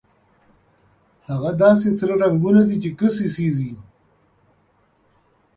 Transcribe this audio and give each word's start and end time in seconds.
هغه 1.29 1.51
داسې 1.63 1.89
سره 1.99 2.13
رنګونه 2.23 2.61
دي 2.67 2.77
چې 2.83 2.89
کسي 2.99 3.27
سېزي. 3.35 3.71